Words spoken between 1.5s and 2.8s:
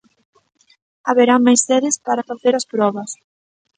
sedes para facer as